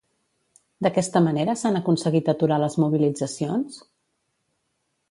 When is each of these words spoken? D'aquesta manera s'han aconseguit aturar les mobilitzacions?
D'aquesta 0.87 1.21
manera 1.25 1.55
s'han 1.63 1.77
aconseguit 1.81 2.33
aturar 2.35 2.59
les 2.65 2.79
mobilitzacions? 2.87 3.79